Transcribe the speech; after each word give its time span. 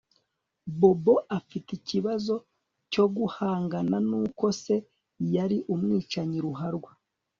Bobo 0.79 1.15
afite 1.37 1.69
ikibazo 1.79 2.35
cyo 2.91 3.05
guhangana 3.15 3.97
nuko 4.09 4.45
se 4.61 4.75
yari 5.35 5.57
umwicanyi 5.73 6.37
ruharwa 6.45 6.91